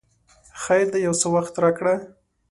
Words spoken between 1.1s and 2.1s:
څه وخت راکړه!